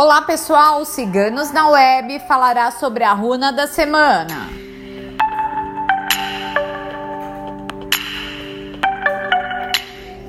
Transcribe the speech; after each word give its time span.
Olá 0.00 0.22
pessoal, 0.22 0.84
Ciganos 0.84 1.50
na 1.50 1.70
Web 1.70 2.20
falará 2.20 2.70
sobre 2.70 3.02
a 3.02 3.12
runa 3.12 3.50
da 3.50 3.66
semana. 3.66 4.48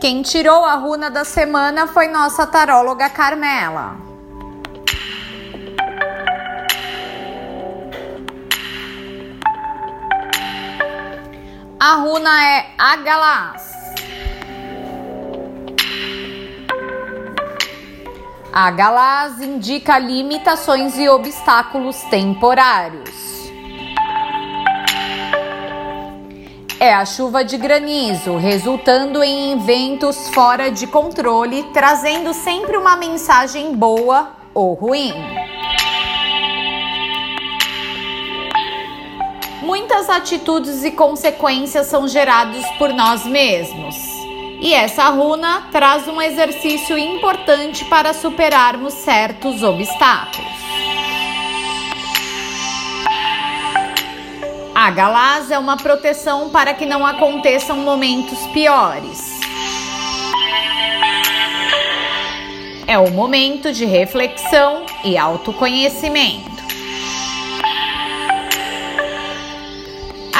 Quem 0.00 0.22
tirou 0.22 0.64
a 0.64 0.74
runa 0.74 1.10
da 1.10 1.24
semana 1.24 1.88
foi 1.88 2.06
nossa 2.06 2.46
taróloga 2.46 3.10
Carmela. 3.10 3.96
A 11.80 11.94
runa 11.96 12.44
é 12.44 12.66
Agalás. 12.78 13.85
A 18.58 18.70
Galás 18.70 19.38
indica 19.38 19.98
limitações 19.98 20.96
e 20.96 21.06
obstáculos 21.10 22.00
temporários. 22.04 23.10
É 26.80 26.94
a 26.94 27.04
chuva 27.04 27.44
de 27.44 27.58
granizo, 27.58 28.38
resultando 28.38 29.22
em 29.22 29.52
eventos 29.52 30.30
fora 30.30 30.70
de 30.70 30.86
controle, 30.86 31.64
trazendo 31.74 32.32
sempre 32.32 32.78
uma 32.78 32.96
mensagem 32.96 33.76
boa 33.76 34.30
ou 34.54 34.72
ruim. 34.72 35.12
Muitas 39.60 40.08
atitudes 40.08 40.82
e 40.82 40.92
consequências 40.92 41.88
são 41.88 42.08
geradas 42.08 42.64
por 42.78 42.88
nós 42.94 43.26
mesmos. 43.26 44.25
E 44.60 44.72
essa 44.72 45.08
runa 45.10 45.68
traz 45.70 46.08
um 46.08 46.20
exercício 46.20 46.96
importante 46.96 47.84
para 47.84 48.14
superarmos 48.14 48.94
certos 48.94 49.62
obstáculos. 49.62 50.50
A 54.74 54.90
galás 54.90 55.50
é 55.50 55.58
uma 55.58 55.76
proteção 55.76 56.50
para 56.50 56.74
que 56.74 56.86
não 56.86 57.04
aconteçam 57.04 57.78
momentos 57.78 58.38
piores. 58.48 59.40
É 62.86 62.98
o 62.98 63.10
momento 63.10 63.72
de 63.72 63.84
reflexão 63.84 64.84
e 65.02 65.18
autoconhecimento. 65.18 66.55